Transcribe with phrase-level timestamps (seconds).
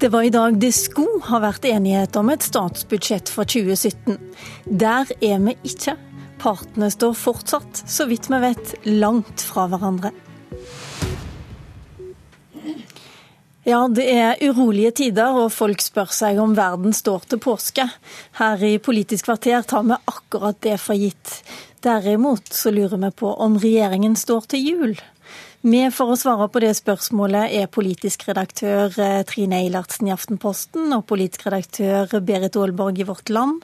[0.00, 4.14] Det var i dag det skulle ha vært enighet om et statsbudsjett for 2017.
[4.64, 5.92] Der er vi ikke.
[6.40, 10.14] Partene står fortsatt, så vidt vi vet, langt fra hverandre.
[13.68, 17.84] Ja, det er urolige tider, og folk spør seg om verden står til påske.
[18.40, 21.42] Her i Politisk kvarter tar vi akkurat det for gitt.
[21.84, 25.00] Derimot så lurer vi på om regjeringen står til jul.
[25.60, 30.88] Med for å svare på det spørsmålet er politisk redaktør eh, Trine Eilertsen i Aftenposten
[30.96, 33.58] og politisk redaktør Berit Aalborg i Vårt Land,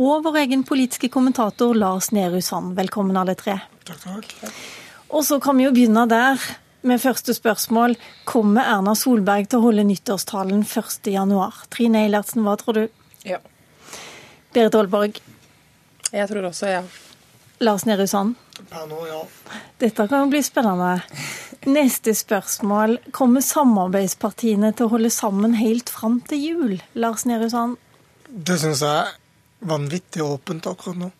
[0.00, 2.72] og vår egen politiske kommentator Lars Nehru Sand.
[2.78, 3.58] Velkommen alle tre.
[3.84, 4.32] Takk, takk.
[5.12, 6.40] Og så kan vi jo begynne der
[6.88, 7.98] med første spørsmål.
[8.24, 11.66] Kommer Erna Solberg til å holde nyttårstalen 1.1?
[11.68, 12.86] Trine Eilertsen, hva tror du?
[13.28, 13.42] Ja.
[14.56, 15.20] Berit Aalborg?
[16.16, 16.80] Jeg tror også ja.
[17.60, 18.40] Lars Nehru Sand?
[18.70, 19.20] Per nå, ja.
[19.82, 21.02] Dette kan jo bli spennende.
[21.66, 22.98] Neste spørsmål.
[23.14, 26.76] Kommer samarbeidspartiene til å holde sammen helt fram til jul?
[26.98, 27.80] Lars Nehru Sand?
[28.28, 29.12] Det syns jeg er
[29.68, 31.10] vanvittig åpent akkurat nå.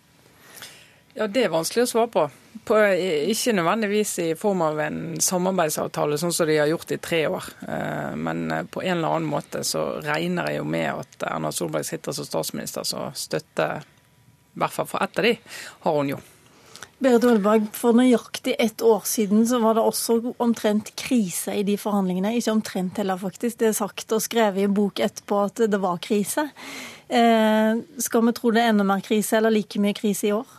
[1.15, 2.31] Ja, Det er vanskelig å svare på.
[2.65, 2.77] på.
[3.29, 7.45] Ikke nødvendigvis i form av en samarbeidsavtale, sånn som de har gjort i tre år.
[7.69, 11.85] Eh, men på en eller annen måte så regner jeg jo med at Erna Solberg
[11.85, 13.83] sitter som statsminister, så støtte,
[14.57, 15.39] i hvert fall for ett av de,
[15.85, 16.23] har hun jo.
[17.03, 21.75] Berit Olberg, for nøyaktig ett år siden så var det også omtrent krise i de
[21.81, 22.31] forhandlingene.
[22.39, 23.59] Ikke omtrent heller, faktisk.
[23.59, 26.45] Det er sagt og skrevet i en bok etterpå at det var krise.
[27.11, 30.55] Eh, skal vi tro det er enda mer krise, eller like mye krise i år?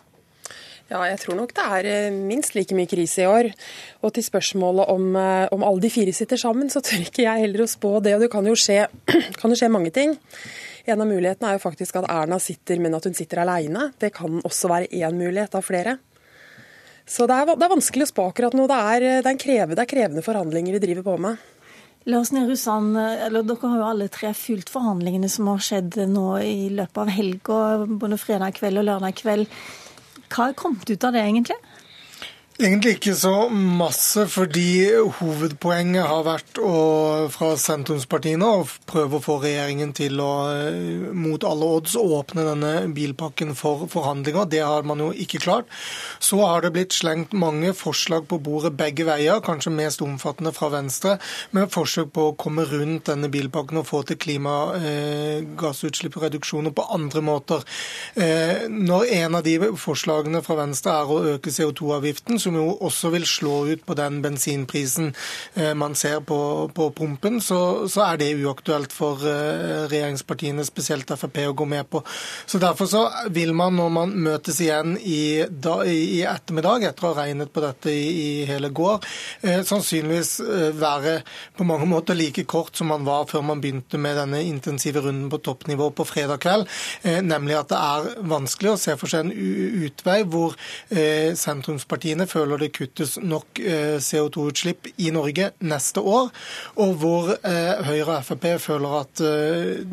[0.91, 3.53] Ja, jeg tror nok det er eh, minst like mye krise i år.
[4.03, 7.47] Og til spørsmålet om, eh, om alle de fire sitter sammen, så tør ikke jeg
[7.47, 8.17] heller å spå det.
[8.17, 8.81] Og det kan jo skje,
[9.39, 10.19] kan jo skje mange ting.
[10.91, 13.93] En av mulighetene er jo faktisk at Erna sitter, men at hun sitter alene.
[13.95, 16.01] Det kan også være én mulighet av flere.
[17.05, 18.67] Så det er, det er, vanskelig å spå akkurat nå.
[18.69, 21.49] Det er, det, er krevende, det er, krevende, forhandlinger vi driver på med.
[22.11, 26.25] Lars Nehru Sand, eller Dere har jo alle tre fulgt forhandlingene som har skjedd nå
[26.43, 29.47] i løpet av helga, både fredag kveld og lørdag kveld.
[30.33, 31.59] Hva er kommet ut av det, egentlig?
[32.61, 34.85] Egentlig ikke så masse, fordi
[35.17, 41.41] hovedpoenget har vært å, fra sentrumspartiene å prøve å få regjeringen til å eh, mot
[41.49, 44.45] alle odds åpne denne bilpakken for forhandlinger.
[44.51, 45.65] Det har man jo ikke klart.
[46.21, 50.69] Så har det blitt slengt mange forslag på bordet begge veier, kanskje mest omfattende fra
[50.75, 51.17] Venstre,
[51.57, 57.65] med forsøk på å komme rundt denne bilpakken og få til klimagassutslippsreduksjoner på andre måter.
[58.13, 63.11] Eh, når en av de forslagene fra Venstre er å øke CO2-avgiften, som jo også
[63.13, 65.11] vil slå ut på den bensinprisen
[65.55, 71.11] eh, man ser på, på pumpen, så, så, er det uaktuelt for eh, regjeringspartiene, spesielt
[71.13, 72.03] Frp, å gå med på.
[72.45, 77.13] Så Derfor så vil man, når man møtes igjen i, da, i ettermiddag, etter å
[77.13, 79.03] ha regnet på dette i, i hele går,
[79.43, 80.35] eh, sannsynligvis
[80.79, 81.19] være
[81.57, 85.29] på mange måter like kort som man var før man begynte med denne intensive runden
[85.31, 86.67] på toppnivå på fredag kveld,
[87.25, 90.55] nemlig at det er vanskelig å se for seg en utvei hvor
[90.89, 96.31] sentrumspartiene føler det kuttes nok eh, CO2-utslipp i Norge neste år,
[96.81, 99.83] og hvor eh, Høyre og Frp føler at eh,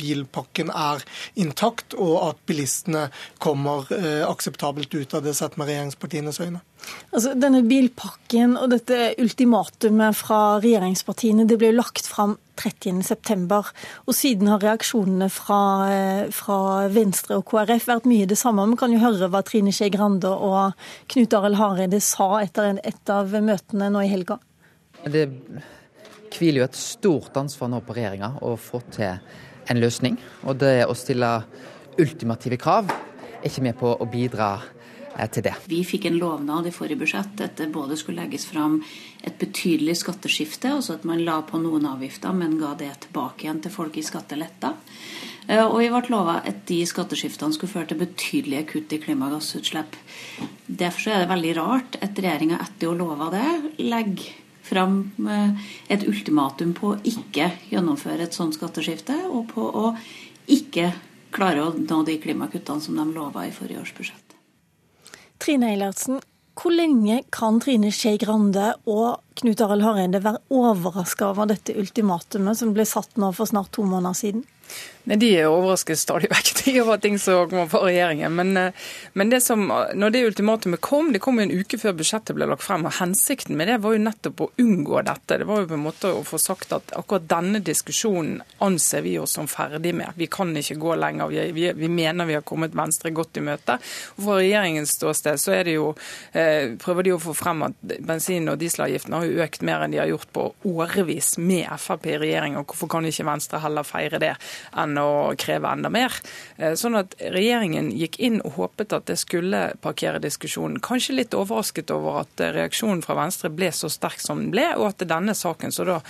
[0.00, 1.04] bilpakken er
[1.40, 3.08] intakt, og at bilistene
[3.42, 3.88] kommer
[4.26, 6.60] akseptabelt ut av det sett med regjeringspartienes øyne.
[7.10, 13.58] Altså, denne bilpakken og dette ultimatumet fra regjeringspartiene det ble jo lagt fram 30.9.
[14.06, 15.60] Og siden har reaksjonene fra,
[16.34, 16.58] fra,
[16.92, 18.68] Venstre og KrF vært mye det samme.
[18.70, 20.78] Vi kan jo høre hva Trine Skei Grande og
[21.10, 24.38] Knut Arild Hareide sa etter et av møtene nå i helga.
[25.02, 25.26] Det
[26.36, 29.16] hviler jo et stort ansvar nå på regjeringa å få til
[29.70, 30.18] en løsning.
[30.46, 31.40] Og det å stille
[32.00, 34.76] ultimative krav er ikke med på å bidra til
[35.20, 35.54] det.
[35.68, 38.80] Vi fikk en lovnad i forrige budsjett at det både skulle legges fram
[39.22, 43.60] et betydelig skatteskifte, altså at man la på noen avgifter, men ga det tilbake igjen
[43.60, 44.78] til folk i skatteletter.
[45.46, 49.98] Eh, og vi ble lova at de skatteskiftene skulle føre til betydelige kutt i klimagassutslipp.
[50.66, 53.48] Derfor er det veldig rart at regjeringa etter å lova det,
[53.82, 54.30] legger
[54.70, 59.94] fram eh, et ultimatum på å ikke gjennomføre et sånt skatteskifte, og på å
[60.50, 60.92] ikke
[61.34, 64.29] klare å nå de klimakuttene som de lova i forrige års budsjett.
[65.40, 66.20] Trine Eilertsen,
[66.52, 72.58] hvor lenge kan Trine Skei Grande og Knut Arild Hareide være overraska over dette ultimatumet
[72.58, 74.44] som ble satt nå for snart to måneder siden?
[75.08, 76.50] Nei, De er overrasket stadig vekk
[76.82, 78.34] over ting som kommer fra regjeringen.
[78.36, 79.62] Men, eh, men det som,
[79.94, 82.84] når det ultimatumet kom, det kom jo en uke før budsjettet ble lagt frem.
[82.86, 85.40] og Hensikten med det var jo nettopp å unngå dette.
[85.40, 89.16] Det var jo på en måte å få sagt at akkurat denne diskusjonen anser vi
[89.18, 90.12] oss som ferdig med.
[90.20, 91.32] Vi kan ikke gå lenger.
[91.32, 93.80] Vi, vi, vi mener vi har kommet Venstre godt i møte.
[94.18, 95.94] Og Fra regjeringens ståsted så er det jo,
[96.36, 100.00] eh, prøver de å få frem at bensin- og dieselavgiftene har økt mer enn de
[100.00, 102.56] har gjort på årevis med Frp i regjering.
[102.58, 104.34] og Hvorfor kan ikke Venstre heller feire det
[104.78, 106.14] enn å kreve enda mer.
[106.58, 110.80] Eh, sånn at Regjeringen gikk inn og håpet at det skulle parkere diskusjonen.
[110.84, 114.66] Kanskje litt overrasket over at eh, reaksjonen fra Venstre ble så sterk som den ble,
[114.76, 116.00] og at denne saken så da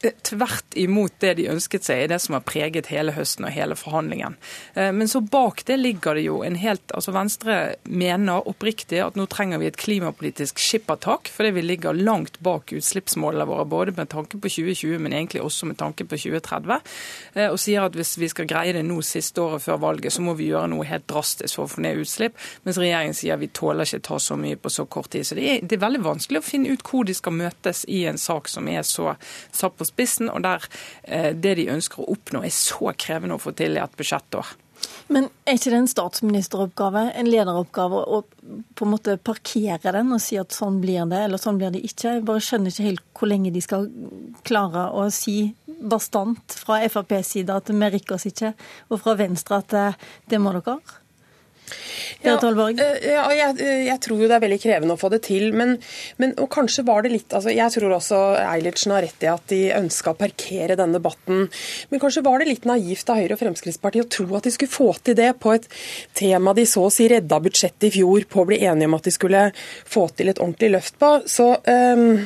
[0.00, 3.76] tvert imot det de ønsket seg, er det som har preget hele høsten og hele
[3.78, 4.36] forhandlingen.
[4.74, 9.18] Eh, men så bak det ligger det jo en helt altså Venstre mener oppriktig at
[9.18, 14.10] nå trenger vi et klimapolitisk skippertak, fordi vi ligger langt bak utslippsmålene våre, både med
[14.12, 16.80] tanke på 2020, men egentlig også med tanke på 2030.
[17.34, 20.24] Eh, og sier at hvis vi skal greie det nå siste året før valget, så
[20.24, 22.38] må vi gjøre noe helt drastisk for å få ned utslipp.
[22.64, 25.26] Mens regjeringen sier vi tåler ikke ta så mye på så kort tid.
[25.26, 28.04] Så det er, det er veldig vanskelig å finne ut hvor de skal møtes i
[28.08, 29.14] en sak som er så
[29.52, 30.66] satt på spissen, og der
[31.04, 34.56] eh, det de ønsker å oppnå er så krevende å få til i et budsjettår.
[35.10, 38.20] Men er ikke det en statsministeroppgave, en lederoppgave, å
[38.78, 41.82] på en måte parkere den og si at sånn blir det, eller sånn blir det
[41.86, 42.16] ikke?
[42.16, 43.88] Jeg bare skjønner ikke helt hvor lenge de skal
[44.46, 48.54] klare å si bastant fra FrPs side at vi rikker oss ikke,
[48.88, 49.86] og fra Venstre at det,
[50.30, 50.78] det må dere.
[52.24, 55.22] Ja, eh, ja jeg, eh, jeg, tror jo det er veldig krevende å få det
[55.26, 55.50] til.
[55.56, 55.76] Men,
[56.20, 59.46] men og kanskje var det litt altså Jeg tror også Eilertsen har rett i at
[59.52, 61.46] de ønska å parkere denne debatten.
[61.90, 64.74] Men kanskje var det litt naivt av Høyre og Fremskrittspartiet å tro at de skulle
[64.74, 65.68] få til det på et
[66.16, 69.08] tema de så å si redda budsjettet i fjor på å bli enige om at
[69.08, 69.48] de skulle
[69.88, 71.14] få til et ordentlig løft på.
[71.30, 72.20] Så um,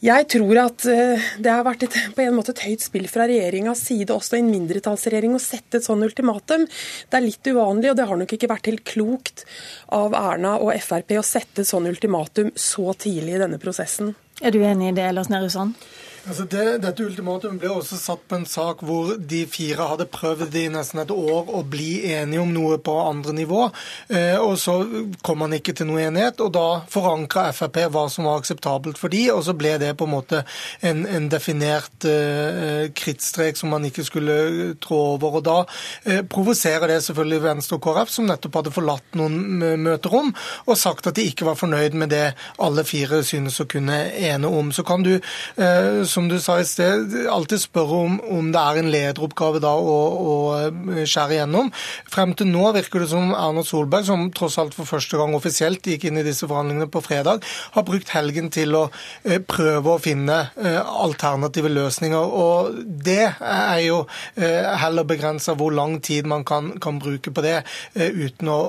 [0.00, 3.26] jeg tror at eh, det har vært et, på en måte et høyt spill fra
[3.28, 6.64] regjeringas side, også i en mindretallsregjering, å sette et sånn ultimatum.
[6.64, 9.44] Det er litt uvanlig, og det har nok ikke vært helt klokt
[9.92, 14.14] av Erna og Frp å sette et sånn ultimatum så tidlig i denne prosessen.
[14.40, 15.76] Er du enig i det, Lars Nehru Sand?
[16.28, 20.56] Altså det, dette ultimatumet ble også satt på en sak hvor de fire hadde prøvd
[20.60, 23.62] i nesten et år å bli enige om noe på andre nivå.
[24.12, 24.74] Eh, og Så
[25.24, 29.12] kom man ikke til noe enighet, og da forankra Frp hva som var akseptabelt for
[29.12, 30.42] de, og så ble det på en måte
[30.84, 34.36] en, en definert eh, krittstrek som man ikke skulle
[34.82, 35.40] trå over.
[35.40, 35.56] og Da
[36.04, 40.34] eh, provoserer det selvfølgelig Venstre og KrF, som nettopp hadde forlatt noen møterom
[40.66, 42.26] og sagt at de ikke var fornøyd med det
[42.60, 44.68] alle fire synes å kunne ene om.
[44.74, 48.80] Så kan du eh, som du sa i sted, alltid spørre om, om det er
[48.80, 49.96] en lederoppgave da å,
[50.32, 51.70] å, eh, skjære igjennom.
[52.10, 55.86] Frem til nå virker det som Erna Solberg, som tross alt for første gang offisielt
[55.86, 57.44] gikk inn i disse forhandlingene på fredag,
[57.76, 58.84] har brukt helgen til å
[59.24, 62.24] eh, prøve å finne eh, alternative løsninger.
[62.44, 62.56] Og
[63.10, 63.98] det er jo
[64.40, 67.58] heller begrensa hvor lang tid man kan, kan bruke på det,
[67.94, 68.60] uten å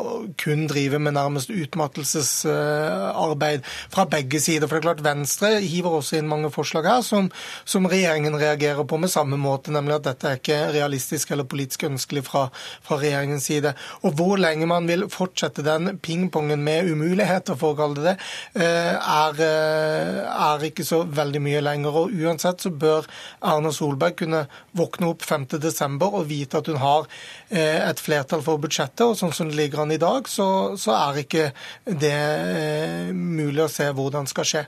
[0.41, 4.67] kun drive med nærmest utmattelsesarbeid fra begge sider.
[4.67, 7.30] For det er klart Venstre hiver også inn mange forslag her som
[7.65, 11.87] som, regjeringen reagerer på med samme måte, nemlig at dette er ikke realistisk eller politisk
[11.89, 12.47] ønskelig fra,
[12.85, 13.73] fra regjeringens side.
[14.05, 18.63] Og hvor lenge man vil fortsette den pingpongen med umuligheter, for å kalle det det,
[18.63, 21.95] eh, er, eh, er ikke så veldig mye lenger.
[21.95, 23.07] Og uansett så bør
[23.41, 24.47] Erna Solberg kunne
[24.77, 26.13] våkne opp 5.12.
[26.13, 27.07] og vite at hun har
[27.49, 30.95] eh, et flertall for budsjettet, og sånn som det ligger an i dag, så, så
[30.97, 31.51] er ikke
[31.85, 34.65] det mulig å se hvordan skal skje.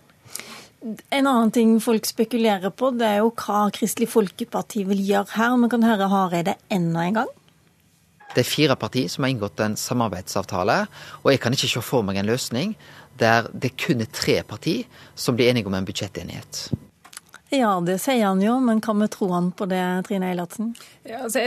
[0.83, 5.55] En annen ting folk spekulerer på, det er jo hva Kristelig Folkeparti vil gjøre her.
[5.61, 7.31] Vi kan høre Hareide enda en gang.
[8.33, 10.77] Det er fire partier som har inngått en samarbeidsavtale,
[11.21, 12.73] og jeg kan ikke se for meg en løsning
[13.21, 16.65] der det kun er tre partier som blir enige om en budsjettenighet.
[17.53, 20.71] Ja, det sier han jo, men kan vi tro han på det, Trine Eilertsen?
[21.05, 21.39] Ja, altså,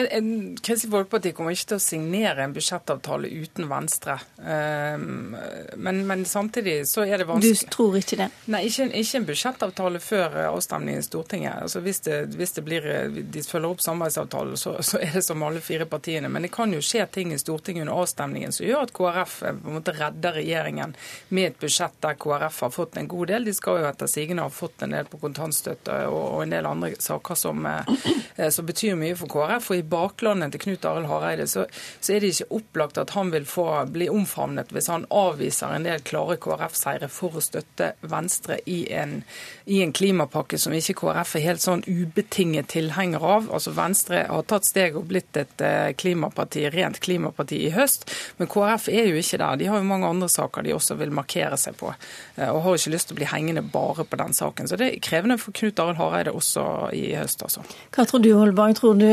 [0.63, 4.15] Kristelig Folkeparti kommer ikke til å signere en budsjettavtale uten Venstre.
[4.39, 5.35] Um,
[5.75, 8.29] men, men, samtidig så er det vanskelig Du tror ikke det?
[8.53, 11.57] Nei, ikke, ikke en budsjettavtale før avstemningen i Stortinget.
[11.65, 15.43] Altså, hvis, det, hvis det blir, de følger opp samarbeidsavtalen, så, så, er det som
[15.43, 16.31] alle fire partiene.
[16.31, 19.59] Men det kan jo skje ting i Stortinget under avstemningen som gjør at KrF eh,
[19.59, 20.95] på en måte redder regjeringen
[21.35, 23.51] med et budsjett der KrF har fått en god del.
[23.51, 26.93] De skal jo etter sigende ha fått en del på kontantstøtte og, en del andre
[27.01, 27.89] saker som, eh,
[28.37, 29.69] eh, som, betyr mye for KrF.
[29.69, 31.67] For i baklandet til Knut Arild Hareide så,
[32.01, 35.87] så, er det ikke opplagt at han vil få bli omfavnet hvis han avviser en
[35.87, 39.19] del klare KrF-seire for å støtte Venstre i en,
[39.67, 43.51] i en, klimapakke som ikke KrF er helt sånn ubetinget tilhenger av.
[43.55, 48.51] Altså Venstre har tatt steg og blitt et eh, klimaparti, rent klimaparti i høst, men
[48.53, 49.61] KrF er jo ikke der.
[49.61, 51.93] De har jo mange andre saker de også vil markere seg på,
[52.37, 54.69] og har ikke lyst til å bli hengende bare på den saken.
[54.69, 56.67] Så det er krevende for Knut Arild Arild Hareide også
[56.97, 57.65] i høst, altså.
[57.95, 58.77] Hva tror du, Holberg?
[58.77, 59.09] Tror du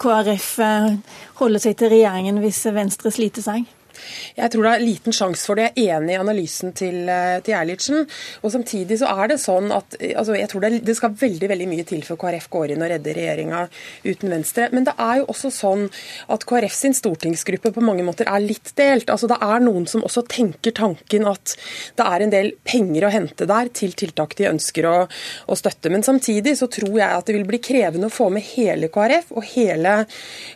[0.00, 0.48] KrF
[1.42, 3.68] holder seg til regjeringen hvis Venstre sliter seg?
[4.36, 5.70] Jeg tror det er liten sjanse for det.
[5.76, 8.06] Jeg er enig i analysen til, eh, til Eilertsen.
[8.42, 11.68] Og samtidig så er det sånn at altså jeg tror det, det, skal veldig veldig
[11.68, 13.62] mye til før KrF går inn og redder regjeringa
[14.04, 14.68] uten Venstre.
[14.72, 15.86] Men det er jo også sånn
[16.32, 19.10] at KrF sin stortingsgruppe på mange måter er litt delt.
[19.10, 21.56] Altså Det er noen som også tenker tanken at
[21.96, 24.96] det er en del penger å hente der til tiltak de ønsker å,
[25.46, 25.92] å støtte.
[25.92, 29.32] Men samtidig så tror jeg at det vil bli krevende å få med hele KrF
[29.36, 29.98] og hele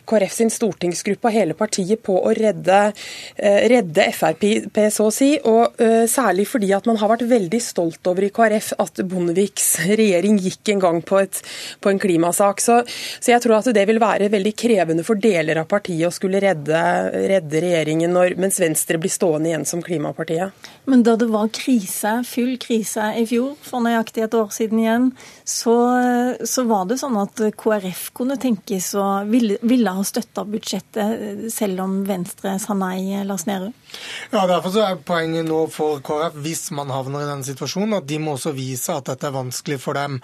[0.07, 4.45] KrF sin stortingsgruppe og hele partiet på å redde Eh, redde Frp,
[4.93, 5.33] så å si.
[5.47, 9.67] Og uh, særlig fordi at man har vært veldig stolt over i KrF at Bondeviks
[9.87, 11.41] regjering gikk en gang på, et,
[11.83, 12.63] på en klimasak.
[12.63, 12.79] Så,
[13.19, 16.41] så, jeg tror at det vil være veldig krevende for deler av partiet å skulle
[16.43, 16.81] redde,
[17.13, 20.67] redde regjeringen når, mens Venstre blir stående igjen som klimapartiet.
[20.87, 25.09] Men da det var krise, full krise i fjor, for nøyaktig et år siden igjen,
[25.47, 25.75] så,
[26.47, 31.83] så var det sånn at KrF kunne tenkes å ville, ville ha støtta budsjettet selv
[31.83, 33.73] om Venstre sa nei, Lars Nehru?
[34.27, 38.07] Ja, Derfor så er poenget nå for KrF, hvis man havner i den situasjonen, at
[38.09, 40.17] de må også vise at dette er vanskelig for dem.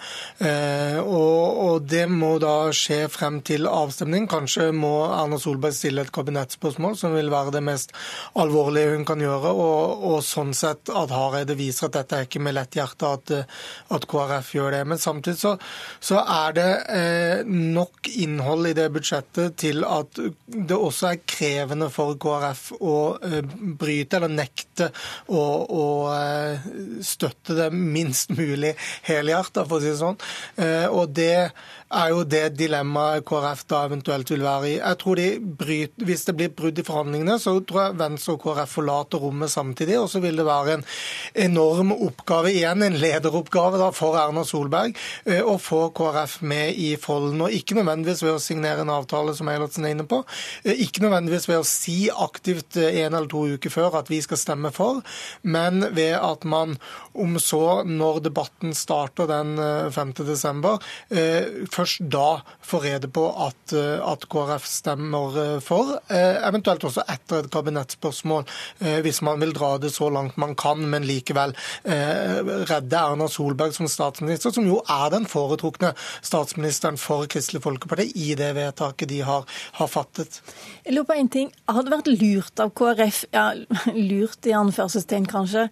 [0.44, 4.26] Eh, og, og, det må da skje frem til avstemning.
[4.28, 7.94] Kanskje må Erna Solberg stille et kabinettspørsmål, som vil være det mest
[8.36, 9.54] alvorlige hun kan gjøre.
[9.54, 13.34] Og, og sånn sett at Hareide viser at dette er ikke med lett hjerte at,
[13.88, 14.82] at KrF gjør det.
[14.92, 15.54] Men samtidig så,
[16.04, 21.88] så er det eh, nok innhold i det budsjettet til at det også er krevende
[21.94, 23.40] for KrF å eh,
[23.94, 24.90] bryte eller nekte
[25.30, 25.84] å, å
[26.14, 26.66] eh,
[27.04, 28.74] støtte det minst mulig
[29.06, 30.18] helhjertet, for å si det sånn.
[30.56, 31.50] Eh, og det
[31.92, 34.74] er jo det dilemmaet KrF da eventuelt vil være i.
[34.78, 38.42] Jeg tror de bryter, Hvis det blir brudd i forhandlingene, så tror jeg Venstre og
[38.42, 39.98] KrF forlater rommet samtidig.
[40.00, 40.84] Og så vil det være en
[41.46, 46.94] enorm oppgave igjen, en lederoppgave da for Erna Solberg, eh, å få KrF med i
[47.00, 47.42] folden.
[47.44, 50.24] Og ikke nødvendigvis ved å signere en avtale, som Eilertsen er inne på.
[50.64, 54.20] Eh, ikke nødvendigvis ved å si aktivt eh, en eller to uker før at vi
[54.24, 55.02] skal stemme for,
[55.42, 56.78] men ved at man
[57.14, 59.54] om så, når debatten starter den
[59.94, 60.80] 5.12.,
[61.70, 66.84] først først da få rede på at, eh, at, KrF stemmer eh, for, eh, eventuelt
[66.84, 68.44] også etter et kabinettspørsmål,
[69.04, 73.88] hvis man vil dra det så langt man kan, men likevel redde Erna Solberg som
[73.88, 75.92] statsminister, som jo er den foretrukne
[76.24, 79.44] statsministeren for Kristelig Folkeparti i det vedtaket de har,
[79.78, 80.40] har fattet.
[80.84, 81.52] Jeg lurer på en ting.
[81.68, 83.46] Har det vært lurt av KrF, ja,
[83.94, 85.68] lurt i anførselstegn kanskje,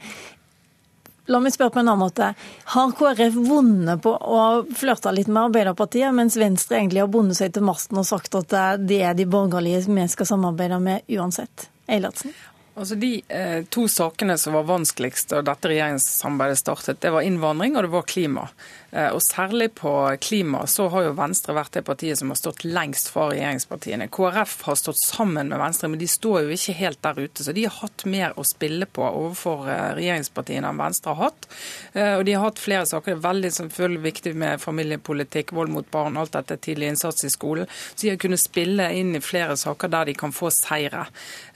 [1.30, 2.32] La meg spørre på en annen måte.
[2.74, 4.40] Har KrF vunnet på å
[4.74, 8.56] flørte litt med Arbeiderpartiet, mens Venstre egentlig har bundet seg til masten og sagt at
[8.82, 11.68] det er de borgerlige vi skal samarbeide med uansett?
[11.86, 12.34] Eilertsen?
[12.74, 17.76] Altså De eh, to sakene som var vanskeligst da dette regjeringssamarbeidet startet, det var innvandring
[17.76, 18.46] og det var klima.
[18.92, 22.64] Eh, og Særlig på klima så har jo Venstre vært det partiet som har stått
[22.68, 24.10] lengst fra regjeringspartiene.
[24.12, 27.44] KrF har stått sammen med Venstre, men de står jo ikke helt der ute.
[27.44, 31.48] Så de har hatt mer å spille på overfor eh, regjeringspartiene enn Venstre har hatt.
[31.94, 33.14] Eh, og de har hatt flere saker.
[33.14, 37.32] Det er veldig selvfølgelig viktig med familiepolitikk, vold mot barn, alt dette, tidlig innsats i
[37.32, 37.70] skolen.
[37.94, 41.06] Så de har kunnet spille inn i flere saker der de kan få seire.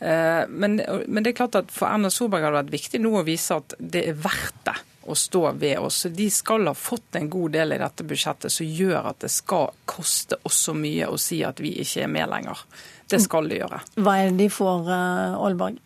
[0.00, 3.24] Men, men det er klart at for Erna Solberg har det vært viktig nå å
[3.26, 4.76] vise at det er verdt det
[5.06, 6.02] å stå ved oss.
[6.10, 9.70] De skal ha fått en god del i dette budsjettet som gjør at det skal
[9.88, 12.62] koste oss så mye å si at vi ikke er med lenger.
[13.06, 13.80] Det skal de gjøre.
[14.02, 15.78] Hva er det de får, eh, Aalborg?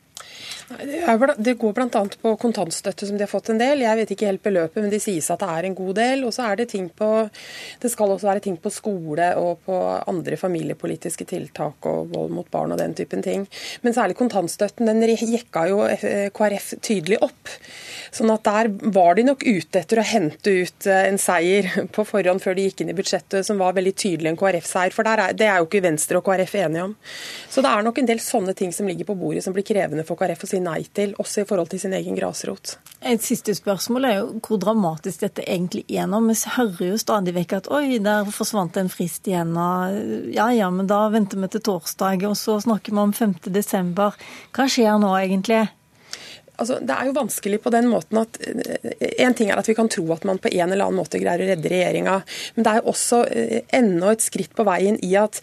[1.36, 2.02] Det går bl.a.
[2.22, 3.82] på kontantstøtte, som de har fått en del.
[3.82, 6.24] Jeg vet ikke helt beløpet, men de sies at det er en god del.
[6.28, 7.08] Og så er det ting på
[7.82, 9.76] Det skal også være ting på skole og på
[10.10, 13.46] andre familiepolitiske tiltak og vold mot barn og den typen ting.
[13.82, 15.82] Men særlig kontantstøtten, den jekka jo
[16.36, 17.50] KrF tydelig opp.
[18.14, 22.04] Sånn at der var de nok ute etter å hente ut eh, en seier på
[22.06, 24.94] forhånd før de gikk inn i budsjettet, som var veldig tydelig en KrF-seier.
[24.94, 26.96] For er, det er jo ikke Venstre og KrF enige om.
[27.50, 30.06] Så det er nok en del sånne ting som ligger på bordet som blir krevende
[30.06, 32.76] for KrF å si nei til, også i forhold til sin egen grasrot.
[33.00, 36.20] Et siste spørsmål er jo hvor dramatisk dette egentlig er nå.
[36.28, 39.56] Vi hører jo stadig vekk at oi, der forsvant en frist igjen.
[40.36, 43.38] Ja ja, men da venter vi til torsdag, og så snakker vi om 5.
[43.48, 44.18] desember.
[44.52, 45.64] Hva skjer nå egentlig?
[46.60, 49.76] Altså, det er jo vanskelig på den måten at eh, En ting er at vi
[49.76, 52.18] kan tro at man på en eller annen måte greier å redde regjeringa,
[52.56, 55.40] men det er jo også eh, enda et skritt på veien i at,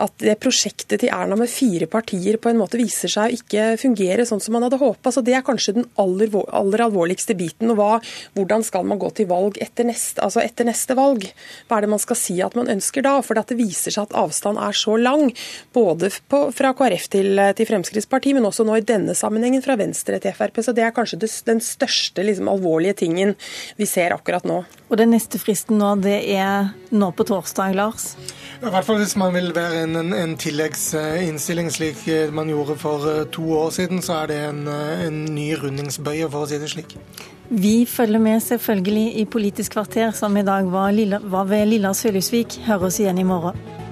[0.00, 3.66] at det prosjektet til Erna med fire partier på en måte viser seg å ikke
[3.80, 5.12] fungere sånn som man hadde håpa.
[5.14, 7.72] Så det er kanskje den aller, aller alvorligste biten.
[7.72, 7.90] og hva,
[8.36, 11.26] Hvordan skal man gå til valg etter neste, altså etter neste valg?
[11.68, 13.16] Hva er det man skal si at man ønsker da?
[13.26, 15.30] For det viser seg at avstand er så lang,
[15.74, 20.20] både på, fra KrF til, til Fremskrittspartiet, men også nå i denne sammenhengen fra Venstre
[20.22, 20.64] til Frp fellesskapet.
[20.64, 23.34] Så det er kanskje den største liksom, alvorlige tingen
[23.76, 24.64] vi ser akkurat nå.
[24.90, 28.16] Og den neste fristen nå, det er nå på torsdag, Lars?
[28.60, 33.06] I hvert fall hvis man vil være en, en, en tilleggsinnstilling slik man gjorde for
[33.08, 36.58] eh, to år siden, så er det en, eh, en ny rundingsbøye, for å si
[36.60, 36.96] det slik.
[37.50, 41.94] Vi følger med selvfølgelig i Politisk kvarter, som i dag var, Lilla, var ved Lilla
[41.94, 42.60] Sølhusvik.
[42.80, 43.89] oss igjen i morgen.